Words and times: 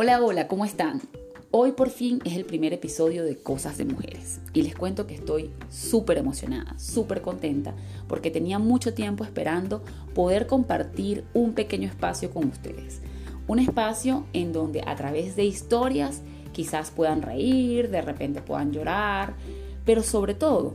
Hola, 0.00 0.22
hola, 0.22 0.46
¿cómo 0.46 0.64
están? 0.64 1.02
Hoy 1.50 1.72
por 1.72 1.90
fin 1.90 2.20
es 2.24 2.36
el 2.36 2.44
primer 2.44 2.72
episodio 2.72 3.24
de 3.24 3.36
Cosas 3.36 3.78
de 3.78 3.84
Mujeres 3.84 4.38
y 4.52 4.62
les 4.62 4.76
cuento 4.76 5.08
que 5.08 5.16
estoy 5.16 5.50
súper 5.70 6.18
emocionada, 6.18 6.78
súper 6.78 7.20
contenta 7.20 7.74
porque 8.06 8.30
tenía 8.30 8.60
mucho 8.60 8.94
tiempo 8.94 9.24
esperando 9.24 9.82
poder 10.14 10.46
compartir 10.46 11.24
un 11.34 11.52
pequeño 11.52 11.88
espacio 11.88 12.30
con 12.30 12.46
ustedes. 12.46 13.00
Un 13.48 13.58
espacio 13.58 14.24
en 14.34 14.52
donde 14.52 14.84
a 14.86 14.94
través 14.94 15.34
de 15.34 15.46
historias 15.46 16.22
quizás 16.52 16.92
puedan 16.92 17.20
reír, 17.20 17.90
de 17.90 18.00
repente 18.00 18.40
puedan 18.40 18.70
llorar, 18.70 19.34
pero 19.84 20.04
sobre 20.04 20.34
todo 20.34 20.74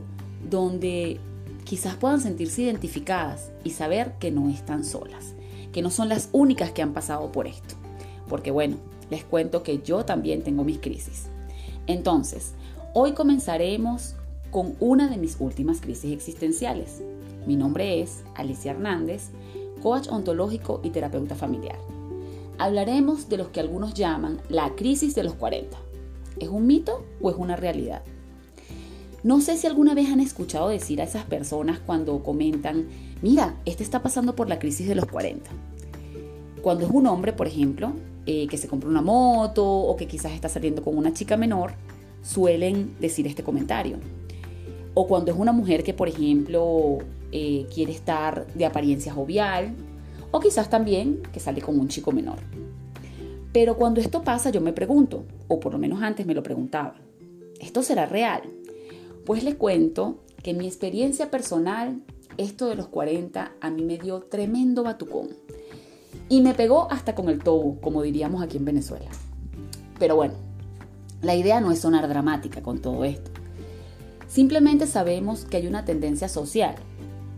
donde 0.50 1.18
quizás 1.64 1.94
puedan 1.94 2.20
sentirse 2.20 2.60
identificadas 2.60 3.52
y 3.64 3.70
saber 3.70 4.16
que 4.20 4.30
no 4.30 4.50
están 4.50 4.84
solas, 4.84 5.34
que 5.72 5.80
no 5.80 5.88
son 5.88 6.10
las 6.10 6.28
únicas 6.32 6.72
que 6.72 6.82
han 6.82 6.92
pasado 6.92 7.32
por 7.32 7.46
esto. 7.46 7.74
Porque 8.28 8.50
bueno, 8.50 8.76
les 9.10 9.24
cuento 9.24 9.62
que 9.62 9.80
yo 9.82 10.04
también 10.04 10.42
tengo 10.42 10.64
mis 10.64 10.78
crisis. 10.78 11.26
Entonces, 11.86 12.54
hoy 12.92 13.12
comenzaremos 13.12 14.14
con 14.50 14.74
una 14.80 15.08
de 15.08 15.16
mis 15.16 15.36
últimas 15.40 15.80
crisis 15.80 16.12
existenciales. 16.12 17.02
Mi 17.46 17.56
nombre 17.56 18.00
es 18.00 18.22
Alicia 18.34 18.72
Hernández, 18.72 19.30
coach 19.82 20.08
ontológico 20.08 20.80
y 20.82 20.90
terapeuta 20.90 21.34
familiar. 21.34 21.78
Hablaremos 22.56 23.28
de 23.28 23.36
lo 23.36 23.50
que 23.50 23.60
algunos 23.60 23.94
llaman 23.94 24.40
la 24.48 24.74
crisis 24.76 25.14
de 25.14 25.24
los 25.24 25.34
40. 25.34 25.76
¿Es 26.38 26.48
un 26.48 26.66
mito 26.66 27.04
o 27.20 27.30
es 27.30 27.36
una 27.36 27.56
realidad? 27.56 28.02
No 29.24 29.40
sé 29.40 29.56
si 29.56 29.66
alguna 29.66 29.94
vez 29.94 30.10
han 30.10 30.20
escuchado 30.20 30.68
decir 30.68 31.00
a 31.00 31.04
esas 31.04 31.24
personas 31.24 31.80
cuando 31.80 32.22
comentan, 32.22 32.86
mira, 33.22 33.56
este 33.64 33.82
está 33.82 34.02
pasando 34.02 34.36
por 34.36 34.48
la 34.48 34.58
crisis 34.58 34.86
de 34.86 34.94
los 34.94 35.06
40. 35.06 35.50
Cuando 36.64 36.86
es 36.86 36.90
un 36.90 37.06
hombre, 37.06 37.34
por 37.34 37.46
ejemplo, 37.46 37.92
eh, 38.24 38.46
que 38.46 38.56
se 38.56 38.68
compró 38.68 38.88
una 38.88 39.02
moto 39.02 39.62
o 39.62 39.96
que 39.96 40.06
quizás 40.06 40.32
está 40.32 40.48
saliendo 40.48 40.82
con 40.82 40.96
una 40.96 41.12
chica 41.12 41.36
menor, 41.36 41.74
suelen 42.22 42.96
decir 43.00 43.26
este 43.26 43.42
comentario. 43.44 43.98
O 44.94 45.06
cuando 45.06 45.30
es 45.30 45.36
una 45.36 45.52
mujer 45.52 45.84
que, 45.84 45.92
por 45.92 46.08
ejemplo, 46.08 47.00
eh, 47.32 47.66
quiere 47.70 47.92
estar 47.92 48.46
de 48.54 48.64
apariencia 48.64 49.12
jovial, 49.12 49.74
o 50.30 50.40
quizás 50.40 50.70
también 50.70 51.20
que 51.34 51.38
sale 51.38 51.60
con 51.60 51.78
un 51.78 51.88
chico 51.88 52.12
menor. 52.12 52.38
Pero 53.52 53.76
cuando 53.76 54.00
esto 54.00 54.22
pasa 54.22 54.48
yo 54.48 54.62
me 54.62 54.72
pregunto, 54.72 55.26
o 55.48 55.60
por 55.60 55.70
lo 55.70 55.78
menos 55.78 56.02
antes 56.02 56.24
me 56.24 56.32
lo 56.32 56.42
preguntaba, 56.42 56.94
¿esto 57.60 57.82
será 57.82 58.06
real? 58.06 58.40
Pues 59.26 59.44
les 59.44 59.56
cuento 59.56 60.16
que 60.42 60.54
mi 60.54 60.66
experiencia 60.66 61.30
personal, 61.30 62.00
esto 62.38 62.68
de 62.68 62.76
los 62.76 62.88
40 62.88 63.52
a 63.60 63.70
mí 63.70 63.84
me 63.84 63.98
dio 63.98 64.20
tremendo 64.20 64.82
batucón. 64.82 65.28
Y 66.28 66.40
me 66.40 66.54
pegó 66.54 66.90
hasta 66.90 67.14
con 67.14 67.28
el 67.28 67.42
tobo, 67.42 67.80
como 67.80 68.02
diríamos 68.02 68.42
aquí 68.42 68.56
en 68.56 68.64
Venezuela. 68.64 69.10
Pero 69.98 70.16
bueno, 70.16 70.34
la 71.22 71.34
idea 71.34 71.60
no 71.60 71.70
es 71.70 71.80
sonar 71.80 72.08
dramática 72.08 72.62
con 72.62 72.80
todo 72.80 73.04
esto. 73.04 73.30
Simplemente 74.26 74.86
sabemos 74.86 75.44
que 75.44 75.58
hay 75.58 75.66
una 75.66 75.84
tendencia 75.84 76.28
social, 76.28 76.74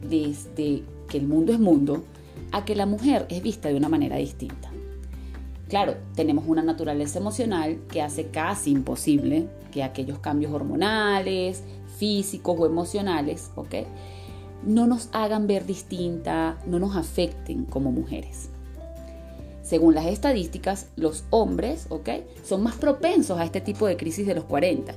desde 0.09 0.83
que 1.09 1.19
el 1.19 1.27
mundo 1.27 1.53
es 1.53 1.61
mundo, 1.61 2.05
a 2.53 2.65
que 2.65 2.75
la 2.75 2.87
mujer 2.87 3.27
es 3.28 3.43
vista 3.43 3.69
de 3.69 3.77
una 3.77 3.89
manera 3.89 4.17
distinta. 4.17 4.70
Claro, 5.69 5.97
tenemos 6.15 6.45
una 6.47 6.62
naturaleza 6.62 7.19
emocional 7.19 7.81
que 7.89 8.00
hace 8.00 8.28
casi 8.28 8.71
imposible 8.71 9.48
que 9.73 9.83
aquellos 9.83 10.21
cambios 10.21 10.53
hormonales, 10.53 11.65
físicos 11.98 12.56
o 12.59 12.67
emocionales, 12.67 13.50
¿ok? 13.56 13.75
No 14.65 14.87
nos 14.87 15.09
hagan 15.12 15.47
ver 15.47 15.67
distinta, 15.67 16.59
no 16.67 16.78
nos 16.78 16.97
afecten 16.97 17.65
como 17.65 17.91
mujeres. 17.91 18.50
Según 19.67 19.97
las 19.97 20.06
estadísticas, 20.06 20.91
los 20.95 21.25
hombres 21.31 21.86
¿ok? 21.89 22.09
son 22.45 22.62
más 22.62 22.77
propensos 22.77 23.41
a 23.41 23.44
este 23.44 23.60
tipo 23.60 23.88
de 23.88 23.97
crisis 23.97 24.25
de 24.25 24.37
los 24.37 24.44
40. 24.44 24.94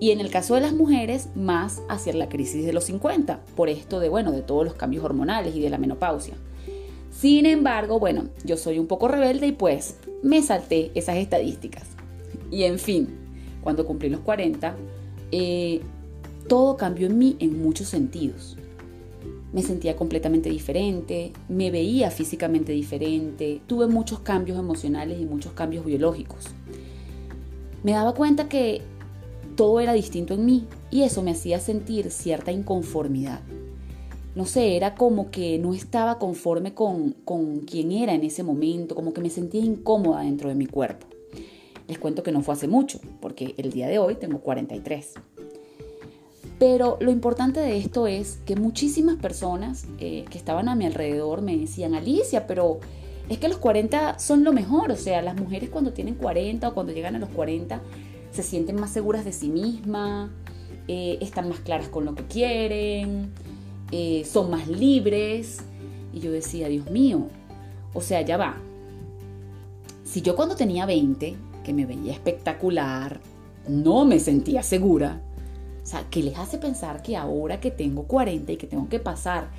Y 0.00 0.10
en 0.10 0.20
el 0.20 0.30
caso 0.30 0.54
de 0.54 0.60
las 0.60 0.74
mujeres, 0.74 1.30
más 1.34 1.80
hacia 1.88 2.12
la 2.12 2.28
crisis 2.28 2.66
de 2.66 2.74
los 2.74 2.84
50, 2.84 3.40
por 3.56 3.70
esto 3.70 3.98
de, 3.98 4.10
bueno, 4.10 4.32
de 4.32 4.42
todos 4.42 4.66
los 4.66 4.74
cambios 4.74 5.02
hormonales 5.02 5.56
y 5.56 5.62
de 5.62 5.70
la 5.70 5.78
menopausia. 5.78 6.34
Sin 7.10 7.46
embargo, 7.46 7.98
bueno, 7.98 8.24
yo 8.44 8.58
soy 8.58 8.78
un 8.78 8.86
poco 8.86 9.08
rebelde 9.08 9.46
y 9.46 9.52
pues 9.52 9.96
me 10.22 10.42
salté 10.42 10.90
esas 10.94 11.16
estadísticas. 11.16 11.84
Y 12.50 12.64
en 12.64 12.78
fin, 12.78 13.08
cuando 13.62 13.86
cumplí 13.86 14.10
los 14.10 14.20
40, 14.20 14.76
eh, 15.32 15.80
todo 16.50 16.76
cambió 16.76 17.06
en 17.06 17.16
mí 17.16 17.36
en 17.40 17.62
muchos 17.62 17.88
sentidos 17.88 18.58
me 19.52 19.62
sentía 19.62 19.96
completamente 19.96 20.50
diferente, 20.50 21.32
me 21.48 21.70
veía 21.70 22.10
físicamente 22.10 22.72
diferente, 22.72 23.60
tuve 23.66 23.86
muchos 23.86 24.20
cambios 24.20 24.58
emocionales 24.58 25.20
y 25.20 25.24
muchos 25.24 25.52
cambios 25.52 25.84
biológicos. 25.84 26.46
Me 27.82 27.92
daba 27.92 28.14
cuenta 28.14 28.48
que 28.48 28.82
todo 29.56 29.80
era 29.80 29.92
distinto 29.92 30.34
en 30.34 30.44
mí 30.44 30.66
y 30.90 31.02
eso 31.02 31.22
me 31.22 31.30
hacía 31.30 31.58
sentir 31.60 32.10
cierta 32.10 32.52
inconformidad. 32.52 33.40
No 34.34 34.44
sé, 34.44 34.76
era 34.76 34.94
como 34.94 35.30
que 35.30 35.58
no 35.58 35.72
estaba 35.72 36.18
conforme 36.18 36.74
con, 36.74 37.12
con 37.24 37.60
quien 37.60 37.92
era 37.92 38.12
en 38.12 38.22
ese 38.22 38.42
momento, 38.42 38.94
como 38.94 39.14
que 39.14 39.22
me 39.22 39.30
sentía 39.30 39.64
incómoda 39.64 40.20
dentro 40.20 40.50
de 40.50 40.54
mi 40.54 40.66
cuerpo. 40.66 41.06
Les 41.88 41.98
cuento 41.98 42.22
que 42.22 42.32
no 42.32 42.42
fue 42.42 42.52
hace 42.52 42.68
mucho, 42.68 43.00
porque 43.20 43.54
el 43.56 43.72
día 43.72 43.88
de 43.88 43.98
hoy 43.98 44.16
tengo 44.16 44.40
43. 44.40 45.14
Pero 46.58 46.96
lo 47.00 47.10
importante 47.10 47.60
de 47.60 47.76
esto 47.76 48.06
es 48.06 48.38
que 48.46 48.56
muchísimas 48.56 49.16
personas 49.16 49.86
eh, 49.98 50.24
que 50.30 50.38
estaban 50.38 50.68
a 50.68 50.74
mi 50.74 50.86
alrededor 50.86 51.42
me 51.42 51.56
decían, 51.56 51.94
Alicia, 51.94 52.46
pero 52.46 52.80
es 53.28 53.38
que 53.38 53.48
los 53.48 53.58
40 53.58 54.18
son 54.18 54.42
lo 54.42 54.52
mejor, 54.52 54.90
o 54.90 54.96
sea, 54.96 55.20
las 55.20 55.36
mujeres 55.36 55.68
cuando 55.68 55.92
tienen 55.92 56.14
40 56.14 56.68
o 56.68 56.74
cuando 56.74 56.92
llegan 56.92 57.16
a 57.16 57.18
los 57.18 57.28
40 57.30 57.80
se 58.30 58.42
sienten 58.42 58.76
más 58.76 58.90
seguras 58.90 59.24
de 59.24 59.32
sí 59.32 59.48
mismas, 59.48 60.30
eh, 60.88 61.18
están 61.20 61.48
más 61.48 61.60
claras 61.60 61.88
con 61.88 62.04
lo 62.04 62.14
que 62.14 62.24
quieren, 62.24 63.30
eh, 63.90 64.24
son 64.24 64.50
más 64.50 64.68
libres. 64.68 65.58
Y 66.12 66.20
yo 66.20 66.30
decía, 66.30 66.68
Dios 66.68 66.90
mío, 66.90 67.26
o 67.92 68.00
sea, 68.00 68.22
ya 68.22 68.36
va. 68.36 68.56
Si 70.04 70.22
yo 70.22 70.36
cuando 70.36 70.54
tenía 70.54 70.86
20, 70.86 71.34
que 71.64 71.72
me 71.72 71.84
veía 71.84 72.12
espectacular, 72.12 73.20
no 73.68 74.04
me 74.04 74.20
sentía 74.20 74.62
segura, 74.62 75.20
o 75.86 75.88
sea, 75.88 76.04
¿qué 76.10 76.20
les 76.20 76.36
hace 76.36 76.58
pensar 76.58 77.00
que 77.00 77.16
ahora 77.16 77.60
que 77.60 77.70
tengo 77.70 78.08
40 78.08 78.50
y 78.50 78.56
que 78.56 78.66
tengo 78.66 78.88
que 78.88 78.98
pasar 78.98 79.50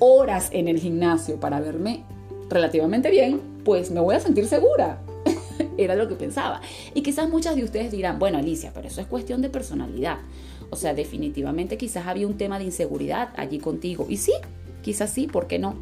horas 0.00 0.48
en 0.50 0.66
el 0.66 0.80
gimnasio 0.80 1.38
para 1.38 1.60
verme 1.60 2.02
relativamente 2.50 3.12
bien, 3.12 3.40
pues 3.64 3.92
me 3.92 4.00
voy 4.00 4.16
a 4.16 4.20
sentir 4.20 4.48
segura? 4.48 5.00
Era 5.78 5.94
lo 5.94 6.08
que 6.08 6.16
pensaba. 6.16 6.60
Y 6.94 7.02
quizás 7.02 7.30
muchas 7.30 7.54
de 7.54 7.62
ustedes 7.62 7.92
dirán, 7.92 8.18
bueno, 8.18 8.38
Alicia, 8.38 8.72
pero 8.74 8.88
eso 8.88 9.00
es 9.00 9.06
cuestión 9.06 9.40
de 9.40 9.50
personalidad. 9.50 10.18
O 10.70 10.74
sea, 10.74 10.94
definitivamente 10.94 11.78
quizás 11.78 12.08
había 12.08 12.26
un 12.26 12.36
tema 12.36 12.58
de 12.58 12.64
inseguridad 12.64 13.28
allí 13.36 13.60
contigo. 13.60 14.04
Y 14.08 14.16
sí, 14.16 14.32
quizás 14.82 15.10
sí, 15.10 15.28
¿por 15.28 15.46
qué 15.46 15.60
no? 15.60 15.76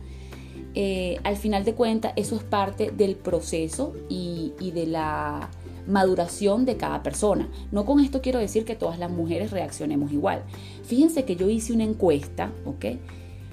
Eh, 0.74 1.16
al 1.24 1.38
final 1.38 1.64
de 1.64 1.72
cuentas, 1.72 2.12
eso 2.16 2.36
es 2.36 2.42
parte 2.42 2.90
del 2.90 3.16
proceso 3.16 3.94
y 4.10 4.52
de 4.74 4.86
la 4.88 5.48
maduración 5.86 6.64
de 6.64 6.76
cada 6.76 7.02
persona. 7.02 7.48
No 7.72 7.84
con 7.84 8.00
esto 8.00 8.20
quiero 8.22 8.38
decir 8.38 8.64
que 8.64 8.76
todas 8.76 8.98
las 8.98 9.10
mujeres 9.10 9.50
reaccionemos 9.50 10.12
igual. 10.12 10.42
Fíjense 10.84 11.24
que 11.24 11.36
yo 11.36 11.48
hice 11.48 11.72
una 11.72 11.84
encuesta, 11.84 12.52
¿ok? 12.64 12.86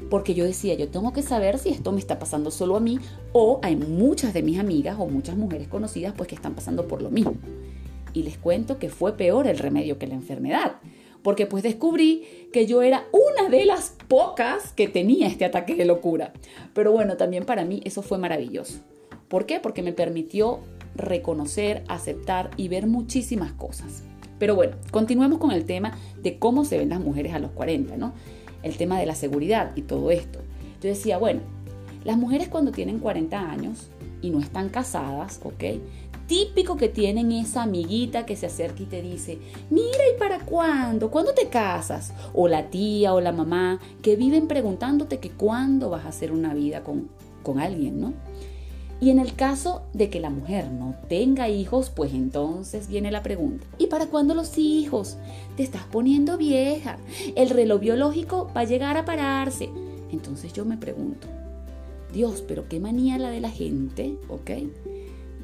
Porque 0.10 0.34
yo 0.34 0.46
decía, 0.46 0.76
yo 0.76 0.90
tengo 0.90 1.14
que 1.14 1.22
saber 1.22 1.58
si 1.58 1.70
esto 1.70 1.92
me 1.92 2.00
está 2.00 2.20
pasando 2.20 2.52
solo 2.52 2.76
a 2.76 2.80
mí 2.80 3.00
o 3.32 3.60
hay 3.64 3.76
muchas 3.76 4.34
de 4.34 4.44
mis 4.44 4.60
amigas 4.60 4.98
o 5.00 5.08
muchas 5.08 5.38
mujeres 5.38 5.68
conocidas 5.68 6.14
pues 6.16 6.28
que 6.28 6.36
están 6.36 6.56
pasando 6.56 6.88
por 6.88 7.02
lo 7.02 7.10
mismo. 7.10 7.36
Y 8.14 8.24
les 8.24 8.38
cuento 8.38 8.78
que 8.78 8.90
fue 8.90 9.18
peor 9.18 9.48
el 9.48 9.58
remedio 9.58 9.98
que 9.98 10.08
la 10.08 10.14
enfermedad. 10.14 10.74
Porque 11.24 11.48
pues 11.48 11.64
descubrí 11.64 12.50
que 12.52 12.68
yo 12.68 12.82
era 12.82 13.06
una 13.12 13.50
de 13.50 13.66
las 13.66 13.96
pocas 14.08 14.74
que 14.74 14.88
tenía 14.88 15.28
este 15.28 15.46
ataque 15.46 15.74
de 15.74 15.86
locura. 15.86 16.34
Pero 16.74 16.91
bueno, 16.91 17.16
también 17.16 17.46
para 17.46 17.64
mí 17.64 17.82
eso 17.86 18.02
fue 18.02 18.18
maravilloso. 18.18 18.79
¿Por 19.29 19.46
qué? 19.47 19.59
Porque 19.59 19.82
me 19.82 19.94
permitió 19.94 20.59
reconocer, 20.95 21.84
aceptar 21.87 22.51
y 22.57 22.67
ver 22.67 22.87
muchísimas 22.87 23.53
cosas. 23.53 24.03
Pero 24.40 24.55
bueno, 24.55 24.75
continuemos 24.91 25.40
con 25.40 25.51
el 25.51 25.66
tema 25.66 25.93
de 26.22 26.37
cómo 26.37 26.66
se 26.66 26.78
ven 26.78 26.90
las 26.90 26.99
mujeres 26.99 27.34
a 27.34 27.40
los 27.40 27.51
40, 27.51 27.97
¿no? 27.97 28.13
El 28.61 28.78
tema 28.78 28.99
de 28.99 29.05
la 29.05 29.16
seguridad 29.16 29.72
y 29.75 29.84
todo 29.84 30.11
esto. 30.11 30.40
Yo 30.81 30.90
decía, 30.90 31.17
bueno, 31.17 31.41
las 32.03 32.17
mujeres 32.17 32.49
cuando 32.49 32.72
tienen 32.72 32.99
40 32.99 33.40
años 33.40 33.90
y 34.22 34.29
no 34.29 34.40
están 34.40 34.69
casadas, 34.69 35.40
¿ok? 35.43 35.63
Típico 36.28 36.78
que 36.78 36.90
tienen 36.90 37.31
esa 37.31 37.63
amiguita 37.63 38.25
que 38.25 38.35
se 38.35 38.47
acerca 38.47 38.84
y 38.84 38.85
te 38.85 39.01
dice, 39.01 39.40
mira, 39.69 40.09
¿y 40.13 40.19
para 40.19 40.40
cuándo? 40.40 41.11
¿Cuándo 41.11 41.34
te 41.34 41.47
casas? 41.47 42.13
O 42.34 42.47
la 42.47 42.69
tía 42.69 43.13
o 43.13 43.22
la 43.22 43.31
mamá 43.31 43.79
que 44.01 44.16
viven 44.16 44.47
preguntándote 44.47 45.19
que 45.19 45.29
cuándo 45.29 45.90
vas 45.90 46.05
a 46.05 46.09
hacer 46.09 46.31
una 46.31 46.53
vida 46.53 46.84
con, 46.84 47.09
con 47.43 47.59
alguien, 47.59 47.99
¿no? 47.99 48.13
Y 49.03 49.09
en 49.09 49.20
el 49.20 49.35
caso 49.35 49.82
de 49.91 50.09
que 50.09 50.22
la 50.22 50.29
mujer 50.29 50.72
no 50.72 50.96
tenga 51.09 51.50
hijos, 51.50 51.90
pues 51.90 52.14
entonces 52.14 52.88
viene 52.88 53.11
la 53.11 53.22
pregunta, 53.22 53.66
¿y 53.78 53.88
para 53.88 54.05
cuándo 54.05 54.34
los 54.34 54.58
hijos? 54.58 55.17
Te 55.58 55.64
estás 55.64 55.84
poniendo 55.84 56.38
vieja, 56.38 56.97
el 57.35 57.50
reloj 57.50 57.82
biológico 57.82 58.50
va 58.55 58.61
a 58.61 58.64
llegar 58.64 58.96
a 58.96 59.03
pararse. 59.03 59.70
Entonces 60.14 60.53
yo 60.53 60.64
me 60.64 60.78
pregunto, 60.78 61.28
Dios, 62.14 62.41
pero 62.47 62.70
qué 62.70 62.79
manía 62.79 63.17
la 63.17 63.29
de 63.29 63.41
la 63.41 63.50
gente, 63.50 64.16
¿ok? 64.29 64.52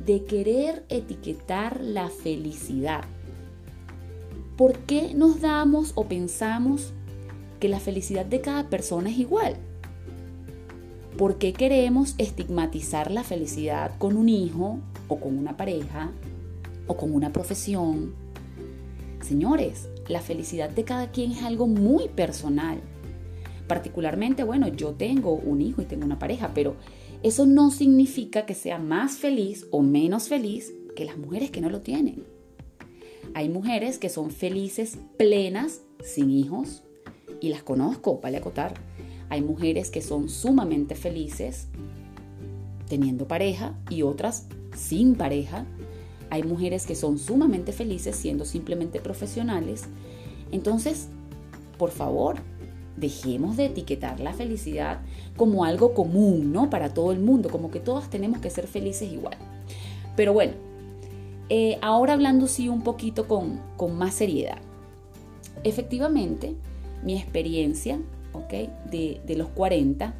de 0.05 0.23
querer 0.23 0.85
etiquetar 0.87 1.81
la 1.81 2.07
felicidad. 2.07 3.03
¿Por 4.57 4.77
qué 4.79 5.13
nos 5.13 5.41
damos 5.41 5.91
o 5.95 6.05
pensamos 6.05 6.93
que 7.59 7.67
la 7.67 7.81
felicidad 7.81 8.25
de 8.25 8.39
cada 8.39 8.69
persona 8.69 9.09
es 9.09 9.17
igual? 9.19 9.57
¿Por 11.19 11.37
qué 11.37 11.51
queremos 11.51 12.15
estigmatizar 12.17 13.11
la 13.11 13.25
felicidad 13.25 13.97
con 13.97 14.15
un 14.15 14.29
hijo 14.29 14.79
o 15.09 15.19
con 15.19 15.37
una 15.37 15.57
pareja 15.57 16.13
o 16.87 16.95
con 16.95 17.13
una 17.13 17.33
profesión? 17.33 18.13
Señores, 19.19 19.89
la 20.07 20.21
felicidad 20.21 20.69
de 20.69 20.85
cada 20.85 21.11
quien 21.11 21.33
es 21.33 21.43
algo 21.43 21.67
muy 21.67 22.07
personal. 22.07 22.79
Particularmente, 23.67 24.45
bueno, 24.45 24.69
yo 24.69 24.93
tengo 24.93 25.33
un 25.33 25.61
hijo 25.61 25.81
y 25.81 25.85
tengo 25.85 26.05
una 26.05 26.19
pareja, 26.19 26.51
pero 26.55 26.77
eso 27.21 27.45
no 27.45 27.69
significa 27.69 28.45
que 28.45 28.55
sea 28.55 28.79
más 28.79 29.17
feliz 29.17 29.67
o 29.71 29.81
menos 29.81 30.29
feliz 30.29 30.73
que 30.95 31.03
las 31.03 31.17
mujeres 31.17 31.51
que 31.51 31.59
no 31.59 31.69
lo 31.69 31.81
tienen. 31.81 32.23
Hay 33.33 33.49
mujeres 33.49 33.97
que 33.97 34.07
son 34.07 34.31
felices, 34.31 34.97
plenas, 35.17 35.81
sin 36.01 36.31
hijos, 36.31 36.81
y 37.41 37.49
las 37.49 37.61
conozco, 37.61 38.21
vale 38.21 38.37
acotar. 38.37 38.73
Hay 39.29 39.41
mujeres 39.41 39.91
que 39.91 40.01
son 40.01 40.29
sumamente 40.29 40.95
felices 40.95 41.67
teniendo 42.87 43.27
pareja 43.27 43.75
y 43.89 44.01
otras 44.01 44.47
sin 44.75 45.15
pareja. 45.15 45.65
Hay 46.29 46.43
mujeres 46.43 46.85
que 46.85 46.95
son 46.95 47.17
sumamente 47.19 47.71
felices 47.71 48.15
siendo 48.15 48.45
simplemente 48.45 48.99
profesionales. 48.99 49.83
Entonces, 50.51 51.07
por 51.77 51.91
favor, 51.91 52.37
dejemos 52.97 53.57
de 53.57 53.65
etiquetar 53.67 54.19
la 54.19 54.33
felicidad 54.33 55.01
como 55.37 55.63
algo 55.63 55.93
común, 55.93 56.51
¿no? 56.51 56.69
Para 56.69 56.93
todo 56.93 57.11
el 57.11 57.19
mundo, 57.19 57.49
como 57.49 57.71
que 57.71 57.79
todas 57.79 58.09
tenemos 58.09 58.39
que 58.39 58.49
ser 58.49 58.67
felices 58.67 59.11
igual. 59.11 59.37
Pero 60.15 60.33
bueno, 60.33 60.53
eh, 61.49 61.79
ahora 61.81 62.13
hablando 62.13 62.47
sí 62.47 62.69
un 62.69 62.83
poquito 62.83 63.27
con, 63.27 63.61
más 63.97 64.13
seriedad. 64.13 64.59
Efectivamente, 65.63 66.55
mi 67.03 67.17
experiencia, 67.17 67.99
¿ok? 68.33 68.53
De, 68.89 69.35
los 69.35 69.49
40, 69.49 70.13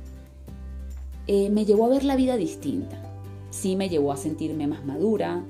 eh, 1.27 1.50
me 1.50 1.65
llevó 1.65 1.85
a 1.85 1.89
ver 1.89 2.03
la 2.03 2.15
vida 2.15 2.38
distinta. 2.38 3.01
Sí 3.50 3.75
me 3.75 3.89
llevó 3.89 4.11
a 4.11 4.17
sentirme 4.17 4.67
más 4.67 4.85
madura, 4.85 5.44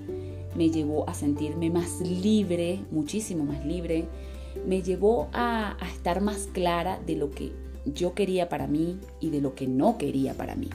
me 0.56 0.70
llevó 0.70 1.08
a 1.10 1.14
sentirme 1.14 1.70
más 1.70 2.02
libre, 2.02 2.82
muchísimo 2.92 3.44
más 3.44 3.66
libre, 3.66 4.08
me 4.66 4.82
llevó 4.82 5.30
a, 5.34 5.78
estar 5.94 6.22
más 6.22 6.48
clara 6.52 7.00
de 7.06 7.16
lo 7.16 7.32
que 7.32 7.52
yo 7.86 8.14
quería 8.14 8.50
para 8.50 8.68
mí 8.68 9.00
y 9.20 9.30
de 9.30 9.42
lo 9.42 9.56
que 9.56 9.68
no 9.68 9.98
quería 9.98 10.34
para 10.34 10.56
mí. 10.56 10.70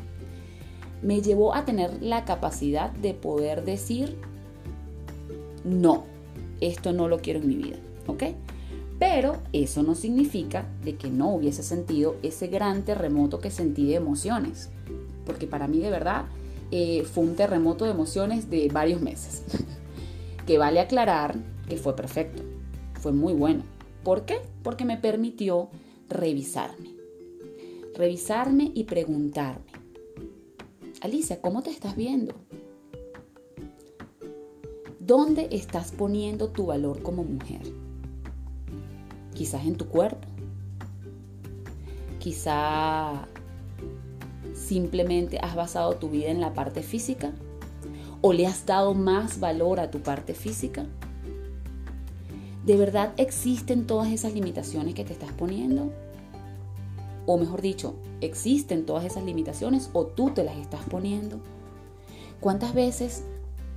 Me 1.02 1.20
llevó 1.20 1.54
a 1.54 1.64
tener 1.64 2.02
la 2.02 2.24
capacidad 2.24 2.90
de 2.90 3.14
poder 3.14 3.64
decir, 3.64 4.16
no, 5.64 6.04
esto 6.60 6.92
no 6.92 7.08
lo 7.08 7.18
quiero 7.18 7.40
en 7.40 7.48
mi 7.48 7.56
vida, 7.56 7.76
¿ok? 8.06 8.24
Pero 8.98 9.38
eso 9.52 9.82
no 9.82 9.94
significa 9.94 10.66
de 10.84 10.96
que 10.96 11.10
no 11.10 11.34
hubiese 11.34 11.62
sentido 11.62 12.16
ese 12.22 12.46
gran 12.46 12.84
terremoto 12.84 13.40
que 13.40 13.50
sentí 13.50 13.86
de 13.86 13.96
emociones, 13.96 14.70
porque 15.26 15.46
para 15.46 15.66
mí 15.66 15.78
de 15.78 15.90
verdad 15.90 16.26
eh, 16.70 17.04
fue 17.04 17.24
un 17.24 17.34
terremoto 17.34 17.84
de 17.84 17.90
emociones 17.90 18.50
de 18.50 18.68
varios 18.68 19.00
meses, 19.00 19.42
que 20.46 20.58
vale 20.58 20.80
aclarar 20.80 21.36
que 21.68 21.76
fue 21.76 21.96
perfecto, 21.96 22.42
fue 23.00 23.12
muy 23.12 23.32
bueno. 23.32 23.64
¿Por 24.04 24.26
qué? 24.26 24.40
Porque 24.62 24.84
me 24.84 24.98
permitió 24.98 25.70
revisarme. 26.08 26.94
Revisarme 27.94 28.70
y 28.74 28.84
preguntarme, 28.84 29.70
Alicia, 31.00 31.40
¿cómo 31.40 31.62
te 31.62 31.70
estás 31.70 31.96
viendo? 31.96 32.34
¿Dónde 34.98 35.48
estás 35.50 35.92
poniendo 35.92 36.48
tu 36.48 36.66
valor 36.66 37.02
como 37.02 37.24
mujer? 37.24 37.60
Quizás 39.34 39.66
en 39.66 39.76
tu 39.76 39.88
cuerpo. 39.88 40.26
Quizá 42.18 43.26
simplemente 44.54 45.38
has 45.42 45.54
basado 45.54 45.96
tu 45.96 46.08
vida 46.08 46.30
en 46.30 46.40
la 46.40 46.54
parte 46.54 46.82
física. 46.82 47.32
¿O 48.20 48.32
le 48.32 48.46
has 48.46 48.64
dado 48.64 48.94
más 48.94 49.40
valor 49.40 49.80
a 49.80 49.90
tu 49.90 50.00
parte 50.00 50.32
física? 50.32 50.86
¿De 52.64 52.76
verdad 52.76 53.12
existen 53.18 53.86
todas 53.86 54.10
esas 54.10 54.32
limitaciones 54.32 54.94
que 54.94 55.04
te 55.04 55.12
estás 55.12 55.32
poniendo? 55.32 55.92
O 57.26 57.36
mejor 57.36 57.60
dicho, 57.60 57.94
¿existen 58.22 58.86
todas 58.86 59.04
esas 59.04 59.24
limitaciones 59.24 59.90
o 59.92 60.06
tú 60.06 60.30
te 60.30 60.44
las 60.44 60.56
estás 60.56 60.82
poniendo? 60.88 61.40
¿Cuántas 62.40 62.72
veces 62.72 63.24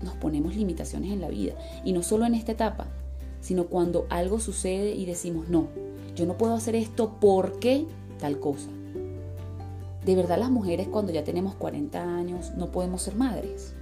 nos 0.01 0.15
ponemos 0.15 0.55
limitaciones 0.55 1.11
en 1.11 1.19
la 1.19 1.27
vida? 1.27 1.55
Y 1.83 1.91
no 1.91 2.01
solo 2.01 2.25
en 2.25 2.35
esta 2.35 2.53
etapa, 2.53 2.87
sino 3.41 3.67
cuando 3.67 4.05
algo 4.09 4.39
sucede 4.39 4.91
y 4.91 5.05
decimos, 5.05 5.49
no, 5.49 5.67
yo 6.15 6.25
no 6.25 6.37
puedo 6.37 6.53
hacer 6.53 6.75
esto 6.75 7.17
porque 7.19 7.85
tal 8.19 8.39
cosa. 8.39 8.69
¿De 10.05 10.15
verdad 10.15 10.39
las 10.39 10.51
mujeres 10.51 10.87
cuando 10.87 11.11
ya 11.11 11.23
tenemos 11.23 11.55
40 11.55 12.15
años 12.17 12.51
no 12.55 12.71
podemos 12.71 13.01
ser 13.01 13.15
madres? 13.15 13.73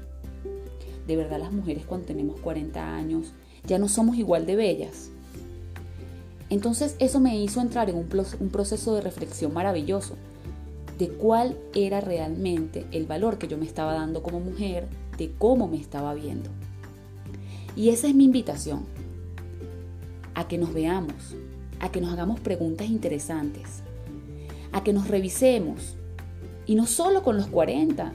¿De 1.08 1.16
verdad 1.16 1.40
las 1.40 1.52
mujeres 1.52 1.86
cuando 1.86 2.08
tenemos 2.08 2.40
40 2.40 2.96
años 2.96 3.34
ya 3.68 3.80
no 3.80 3.88
somos 3.88 4.18
igual 4.18 4.46
de 4.46 4.56
bellas. 4.56 5.10
Entonces 6.50 6.96
eso 7.00 7.20
me 7.20 7.38
hizo 7.38 7.60
entrar 7.62 7.90
en 7.90 7.96
un, 7.96 8.50
proceso 8.50 8.96
de 8.96 9.02
reflexión 9.02 9.54
maravilloso 9.54 10.16
de 11.00 11.10
cuál 11.10 11.58
era 11.74 12.00
realmente 12.02 12.86
el 12.92 13.06
valor 13.06 13.38
que 13.38 13.48
yo 13.48 13.58
me 13.58 13.66
estaba 13.66 13.94
dando 13.94 14.22
como 14.22 14.40
mujer, 14.40 14.88
de 15.18 15.32
cómo 15.38 15.68
me 15.68 15.78
estaba 15.78 16.14
viendo. 16.14 16.50
Y 17.76 17.90
esa 17.90 18.08
es 18.08 18.16
mi 18.16 18.26
invitación, 18.26 18.86
a 20.36 20.48
que 20.48 20.58
nos 20.58 20.74
veamos, 20.74 21.36
a 21.80 21.92
que 21.92 22.02
nos 22.02 22.14
hagamos 22.14 22.40
preguntas 22.40 22.88
interesantes, 22.88 23.82
a 24.72 24.84
que 24.84 24.94
nos 24.94 25.08
revisemos, 25.08 25.96
y 26.68 26.76
no 26.76 26.86
solo 26.86 27.24
con 27.24 27.38
los 27.38 27.48
40, 27.48 28.14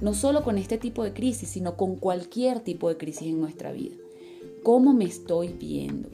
no 0.00 0.14
solo 0.14 0.44
con 0.44 0.58
este 0.58 0.78
tipo 0.78 1.02
de 1.02 1.12
crisis, 1.12 1.48
sino 1.48 1.76
con 1.76 1.96
cualquier 1.96 2.60
tipo 2.60 2.88
de 2.88 2.96
crisis 2.96 3.28
en 3.28 3.40
nuestra 3.40 3.72
vida 3.72 3.96
cómo 4.66 4.92
me 4.92 5.04
estoy 5.04 5.52
viendo, 5.52 6.08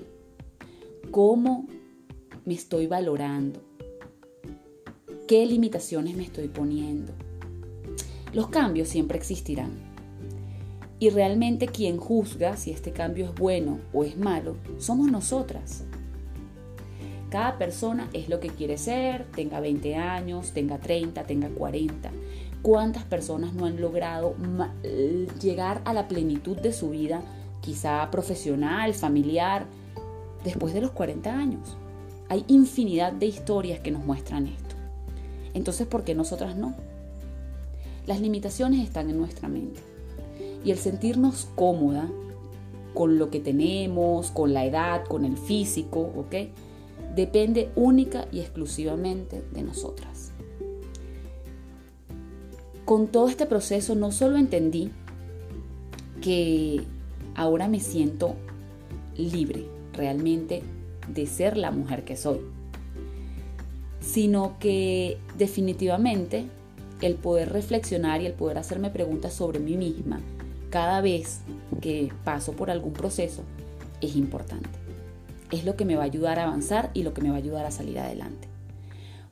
cómo 1.11 1.67
me 2.45 2.53
estoy 2.53 2.87
valorando, 2.87 3.63
qué 5.27 5.47
limitaciones 5.47 6.15
me 6.17 6.25
estoy 6.25 6.49
poniendo. 6.49 7.15
Los 8.35 8.49
cambios 8.49 8.89
siempre 8.89 9.17
existirán. 9.17 9.92
Y 11.03 11.11
realmente 11.11 11.67
quien 11.67 11.97
juzga 11.97 12.57
si 12.57 12.71
este 12.71 12.93
cambio 12.93 13.25
es 13.25 13.35
bueno 13.35 13.81
o 13.93 14.05
es 14.05 14.17
malo 14.17 14.55
somos 14.79 15.11
nosotras. 15.11 15.83
Cada 17.29 17.59
persona 17.59 18.09
es 18.13 18.29
lo 18.29 18.39
que 18.39 18.51
quiere 18.51 18.79
ser, 18.79 19.27
tenga 19.35 19.59
20 19.59 19.97
años, 19.97 20.53
tenga 20.53 20.79
30, 20.79 21.25
tenga 21.25 21.49
40. 21.49 22.09
¿Cuántas 22.63 23.03
personas 23.03 23.53
no 23.53 23.67
han 23.67 23.81
logrado 23.81 24.37
llegar 25.41 25.83
a 25.87 25.93
la 25.93 26.07
plenitud 26.07 26.57
de 26.57 26.73
su 26.73 26.91
vida 26.91 27.21
quizá 27.63 28.09
profesional, 28.13 28.95
familiar, 28.95 29.67
después 30.45 30.73
de 30.73 30.83
los 30.83 30.93
40 30.93 31.37
años. 31.37 31.77
Hay 32.29 32.45
infinidad 32.47 33.13
de 33.13 33.27
historias 33.27 33.81
que 33.81 33.91
nos 33.91 34.05
muestran 34.05 34.47
esto. 34.47 34.77
Entonces, 35.53 35.89
¿por 35.89 36.05
qué 36.05 36.15
nosotras 36.15 36.55
no? 36.55 36.77
Las 38.07 38.21
limitaciones 38.21 38.85
están 38.85 39.11
en 39.11 39.19
nuestra 39.19 39.49
mente. 39.49 39.92
Y 40.65 40.71
el 40.71 40.79
sentirnos 40.79 41.49
cómoda 41.55 42.09
con 42.95 43.19
lo 43.19 43.31
que 43.31 43.41
tenemos, 43.41 44.31
con 44.31 44.53
la 44.53 44.65
edad, 44.65 45.05
con 45.05 45.25
el 45.25 45.37
físico, 45.37 46.13
¿ok? 46.17 46.35
Depende 47.15 47.71
única 47.75 48.27
y 48.33 48.41
exclusivamente 48.41 49.43
de 49.53 49.63
nosotras. 49.63 50.33
Con 52.85 53.09
todo 53.09 53.29
este 53.29 53.47
proceso 53.47 53.95
no 53.95 54.13
solo 54.13 54.37
entendí 54.37 54.91
que 56.21 56.83
ahora 57.35 57.69
me 57.69 57.81
siento 57.81 58.35
libre 59.17 59.67
realmente 59.93 60.63
de 61.13 61.27
ser 61.27 61.57
la 61.57 61.71
mujer 61.71 62.05
que 62.05 62.17
soy, 62.17 62.41
sino 64.01 64.57
que 64.59 65.19
definitivamente 65.37 66.47
el 67.01 67.15
poder 67.17 67.53
reflexionar 67.53 68.21
y 68.21 68.27
el 68.27 68.33
poder 68.35 68.59
hacerme 68.59 68.91
preguntas 68.91 69.33
sobre 69.35 69.59
mí 69.59 69.77
misma 69.77 70.21
cada 70.73 71.01
vez 71.01 71.43
que 71.81 72.13
paso 72.25 72.55
por 72.55 72.69
algún 72.69 72.93
proceso 72.93 73.45
es 74.01 74.17
importante. 74.17 74.69
Es 75.53 75.65
lo 75.65 75.77
que 75.77 75.85
me 75.85 75.95
va 75.95 76.03
a 76.03 76.07
ayudar 76.07 76.41
a 76.41 76.45
avanzar 76.45 76.91
y 76.95 77.05
lo 77.05 77.15
que 77.15 77.23
me 77.23 77.29
va 77.29 77.37
a 77.37 77.39
ayudar 77.39 77.65
a 77.65 77.71
salir 77.71 78.01
adelante. 78.01 78.49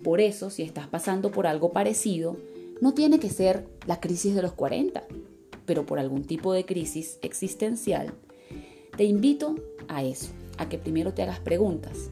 Por 0.05 0.21
eso, 0.21 0.51
si 0.51 0.63
estás 0.63 0.87
pasando 0.87 1.33
por 1.33 1.49
algo 1.49 1.73
parecido, 1.73 2.37
no 2.81 2.95
tiene 2.95 3.19
que 3.19 3.31
ser 3.31 3.67
la 3.87 3.99
crisis 3.99 4.37
de 4.37 4.43
los 4.43 4.53
40 4.53 5.03
pero 5.71 5.87
por 5.87 6.01
algún 6.01 6.25
tipo 6.25 6.53
de 6.53 6.65
crisis 6.65 7.21
existencial, 7.23 8.13
te 8.97 9.05
invito 9.05 9.55
a 9.87 10.03
eso, 10.03 10.33
a 10.59 10.69
que 10.69 10.79
primero 10.79 11.15
te 11.15 11.23
hagas 11.23 11.39
preguntas, 11.39 12.11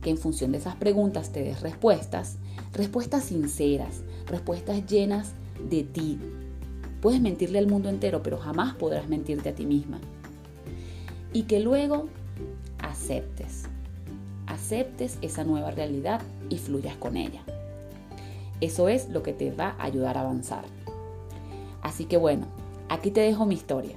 que 0.00 0.10
en 0.10 0.18
función 0.18 0.52
de 0.52 0.58
esas 0.58 0.76
preguntas 0.76 1.32
te 1.32 1.42
des 1.42 1.62
respuestas, 1.62 2.36
respuestas 2.72 3.24
sinceras, 3.24 4.02
respuestas 4.28 4.86
llenas 4.86 5.32
de 5.68 5.82
ti, 5.82 6.20
Puedes 7.04 7.20
mentirle 7.20 7.58
al 7.58 7.66
mundo 7.66 7.90
entero, 7.90 8.22
pero 8.22 8.38
jamás 8.38 8.76
podrás 8.76 9.10
mentirte 9.10 9.50
a 9.50 9.54
ti 9.54 9.66
misma. 9.66 10.00
Y 11.34 11.42
que 11.42 11.60
luego 11.60 12.08
aceptes. 12.78 13.64
Aceptes 14.46 15.18
esa 15.20 15.44
nueva 15.44 15.70
realidad 15.70 16.22
y 16.48 16.56
fluyas 16.56 16.96
con 16.96 17.18
ella. 17.18 17.42
Eso 18.62 18.88
es 18.88 19.10
lo 19.10 19.22
que 19.22 19.34
te 19.34 19.50
va 19.50 19.76
a 19.78 19.84
ayudar 19.84 20.16
a 20.16 20.22
avanzar. 20.22 20.64
Así 21.82 22.06
que 22.06 22.16
bueno, 22.16 22.46
aquí 22.88 23.10
te 23.10 23.20
dejo 23.20 23.44
mi 23.44 23.56
historia. 23.56 23.96